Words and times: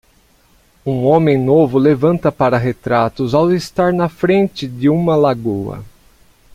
Um 0.83 1.03
homem 1.05 1.37
novo 1.37 1.77
levanta 1.77 2.31
para 2.31 2.57
retratos 2.57 3.35
ao 3.35 3.53
estar 3.53 3.93
na 3.93 4.09
frente 4.09 4.67
de 4.67 4.89
uma 4.89 5.15
lagoa. 5.15 5.85